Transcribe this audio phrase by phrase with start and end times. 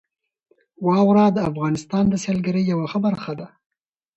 [0.87, 3.47] واوره د افغانستان د سیلګرۍ یوه ښه برخه ده.